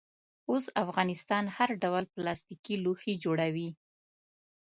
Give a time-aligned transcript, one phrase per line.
[0.49, 3.69] اوس افغانستان هر ډول پلاستیکي لوښي جوړوي.